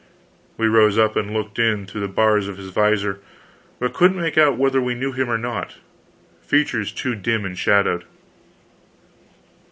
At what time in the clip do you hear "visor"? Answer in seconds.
2.69-3.19